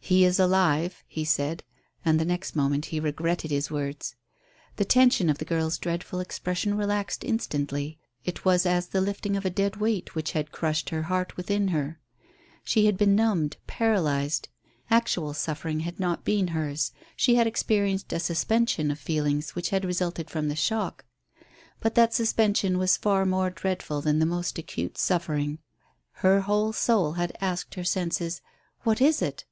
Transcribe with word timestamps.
"He 0.00 0.24
is 0.24 0.40
alive," 0.40 1.04
he 1.06 1.24
said. 1.24 1.62
And 2.04 2.18
the 2.18 2.24
next 2.24 2.56
moment 2.56 2.86
he 2.86 2.98
regretted 2.98 3.52
his 3.52 3.70
words. 3.70 4.16
The 4.74 4.84
tension 4.84 5.30
of 5.30 5.38
the 5.38 5.44
girl's 5.44 5.78
dreadful 5.78 6.18
expression 6.18 6.76
relaxed 6.76 7.22
instantly. 7.22 8.00
It 8.24 8.44
was 8.44 8.66
as 8.66 8.88
the 8.88 9.00
lifting 9.00 9.36
of 9.36 9.44
a 9.44 9.50
dead 9.50 9.76
weight 9.76 10.16
which 10.16 10.32
had 10.32 10.50
crushed 10.50 10.88
her 10.88 11.02
heart 11.02 11.36
within 11.36 11.68
her. 11.68 12.00
She 12.64 12.86
had 12.86 12.98
been 12.98 13.14
numbed, 13.14 13.58
paralyzed. 13.68 14.48
Actual 14.90 15.32
suffering 15.34 15.80
had 15.80 16.00
not 16.00 16.24
been 16.24 16.48
hers, 16.48 16.90
she 17.14 17.36
had 17.36 17.46
experienced 17.46 18.12
a 18.12 18.18
suspension 18.18 18.90
of 18.90 18.98
feeling 18.98 19.40
which 19.54 19.70
had 19.70 19.84
resulted 19.84 20.28
from 20.28 20.48
the 20.48 20.56
shock. 20.56 21.04
But 21.78 21.94
that 21.94 22.12
suspension 22.12 22.76
was 22.78 22.96
far 22.96 23.24
more 23.24 23.50
dreadful 23.50 24.00
than 24.00 24.18
the 24.18 24.26
most 24.26 24.58
acute 24.58 24.98
suffering. 24.98 25.60
Her 26.14 26.40
whole 26.40 26.72
soul 26.72 27.12
had 27.12 27.36
asked 27.40 27.76
her 27.76 27.84
senses, 27.84 28.40
"What 28.82 29.00
is 29.00 29.22
it?" 29.22 29.44